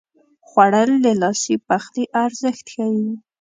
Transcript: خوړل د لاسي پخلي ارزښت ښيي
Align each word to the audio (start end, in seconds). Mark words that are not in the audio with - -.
خوړل 0.47 0.91
د 1.05 1.07
لاسي 1.21 1.55
پخلي 1.67 2.03
ارزښت 2.23 2.65
ښيي 2.73 3.03